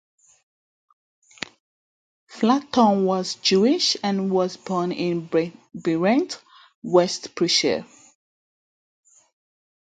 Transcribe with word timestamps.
Flatow 2.27 3.03
was 3.05 3.35
Jewish, 3.35 3.95
and 4.01 4.31
was 4.31 4.57
born 4.57 4.91
in 4.91 5.27
Berent, 5.75 6.41
West 6.81 7.35
Prussia. 7.35 7.85